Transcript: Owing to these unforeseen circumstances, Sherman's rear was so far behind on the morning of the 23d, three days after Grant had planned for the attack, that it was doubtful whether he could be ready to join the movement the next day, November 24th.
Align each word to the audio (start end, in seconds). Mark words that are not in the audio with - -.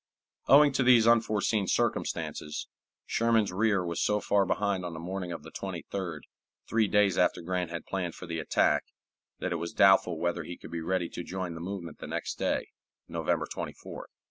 Owing 0.47 0.71
to 0.71 0.81
these 0.81 1.05
unforeseen 1.05 1.67
circumstances, 1.67 2.67
Sherman's 3.05 3.51
rear 3.51 3.85
was 3.85 4.01
so 4.01 4.19
far 4.19 4.47
behind 4.47 4.83
on 4.83 4.93
the 4.95 4.99
morning 4.99 5.31
of 5.31 5.43
the 5.43 5.51
23d, 5.51 6.21
three 6.67 6.87
days 6.87 7.19
after 7.19 7.43
Grant 7.43 7.69
had 7.69 7.85
planned 7.85 8.15
for 8.15 8.25
the 8.25 8.39
attack, 8.39 8.85
that 9.37 9.51
it 9.51 9.57
was 9.57 9.73
doubtful 9.73 10.17
whether 10.17 10.43
he 10.43 10.57
could 10.57 10.71
be 10.71 10.81
ready 10.81 11.07
to 11.09 11.21
join 11.23 11.53
the 11.53 11.61
movement 11.61 11.99
the 11.99 12.07
next 12.07 12.39
day, 12.39 12.69
November 13.07 13.45
24th. 13.45 14.05